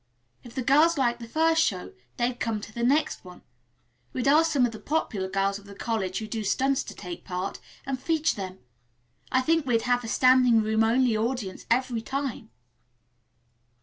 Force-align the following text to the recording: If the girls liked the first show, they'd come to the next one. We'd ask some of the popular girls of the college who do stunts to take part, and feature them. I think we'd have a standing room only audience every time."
If 0.43 0.55
the 0.55 0.63
girls 0.63 0.97
liked 0.97 1.19
the 1.19 1.27
first 1.27 1.61
show, 1.61 1.93
they'd 2.17 2.39
come 2.39 2.59
to 2.61 2.73
the 2.73 2.81
next 2.81 3.23
one. 3.23 3.43
We'd 4.13 4.27
ask 4.27 4.51
some 4.51 4.65
of 4.65 4.71
the 4.71 4.79
popular 4.79 5.29
girls 5.29 5.59
of 5.59 5.67
the 5.67 5.75
college 5.75 6.17
who 6.17 6.25
do 6.25 6.43
stunts 6.43 6.83
to 6.85 6.95
take 6.95 7.23
part, 7.23 7.59
and 7.85 8.01
feature 8.01 8.35
them. 8.35 8.57
I 9.31 9.41
think 9.41 9.63
we'd 9.67 9.83
have 9.83 10.03
a 10.03 10.07
standing 10.07 10.63
room 10.63 10.83
only 10.83 11.15
audience 11.15 11.67
every 11.69 12.01
time." 12.01 12.49